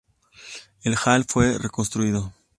[0.81, 2.33] El hall fue reconstruido.